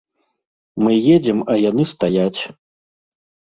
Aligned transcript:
Мы 0.83 0.91
едзем, 1.15 1.39
а 1.53 1.59
яны 1.69 1.87
стаяць. 1.93 2.41